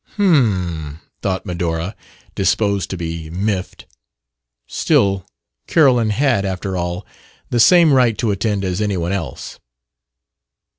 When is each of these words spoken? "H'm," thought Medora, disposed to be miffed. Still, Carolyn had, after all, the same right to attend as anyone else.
"H'm," 0.15 0.99
thought 1.21 1.45
Medora, 1.45 1.95
disposed 2.33 2.89
to 2.89 2.97
be 2.97 3.29
miffed. 3.29 3.85
Still, 4.65 5.27
Carolyn 5.67 6.09
had, 6.09 6.43
after 6.43 6.75
all, 6.75 7.05
the 7.51 7.59
same 7.59 7.93
right 7.93 8.17
to 8.17 8.31
attend 8.31 8.65
as 8.65 8.81
anyone 8.81 9.11
else. 9.11 9.59